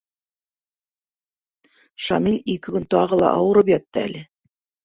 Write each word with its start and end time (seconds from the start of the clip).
Шамил 2.07 2.39
ике 2.57 2.75
көн 2.77 2.91
тағы 2.95 3.23
ла 3.23 3.31
ауырып 3.37 3.73
ятты 3.77 4.07
әле. 4.09 4.27